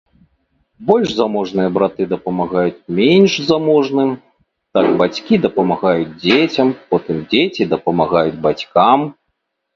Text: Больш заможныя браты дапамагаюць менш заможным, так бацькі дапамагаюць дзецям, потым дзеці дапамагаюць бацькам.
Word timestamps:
Больш 0.87 1.09
заможныя 1.17 1.69
браты 1.75 2.07
дапамагаюць 2.13 2.85
менш 2.99 3.33
заможным, 3.51 4.09
так 4.79 4.85
бацькі 5.03 5.41
дапамагаюць 5.45 6.09
дзецям, 6.25 6.73
потым 6.97 7.17
дзеці 7.29 7.71
дапамагаюць 7.77 8.41
бацькам. 8.49 8.99